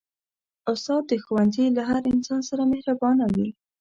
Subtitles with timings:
[0.71, 3.49] استاد د ښوونځي له هر انسان سره مهربانه وي.